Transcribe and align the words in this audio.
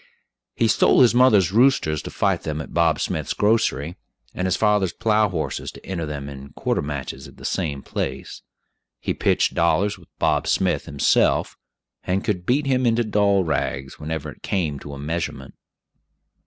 He 0.55 0.67
stole 0.67 1.01
his 1.01 1.13
mother's 1.13 1.51
roosters 1.51 2.01
to 2.01 2.09
fight 2.09 2.41
them 2.41 2.59
at 2.59 2.73
Bob 2.73 2.99
Smith's 2.99 3.35
grocery, 3.35 3.97
and 4.33 4.47
his 4.47 4.55
father's 4.55 4.93
plow 4.93 5.29
horses 5.29 5.71
to 5.73 5.85
enter 5.85 6.07
them 6.07 6.27
in 6.27 6.53
"quarter" 6.53 6.81
matches 6.81 7.27
at 7.27 7.37
the 7.37 7.45
same 7.45 7.83
place. 7.83 8.41
He 8.99 9.13
pitched 9.13 9.53
dollars 9.53 9.99
with 9.99 10.09
Bob 10.17 10.47
Smith 10.47 10.85
himself, 10.85 11.55
and 12.03 12.23
could 12.23 12.47
"beat 12.47 12.65
him 12.65 12.87
into 12.87 13.03
doll 13.03 13.43
rags" 13.43 13.99
whenever 13.99 14.31
it 14.31 14.41
came 14.41 14.79
to 14.79 14.95
a 14.95 14.97
measurement. 14.97 15.53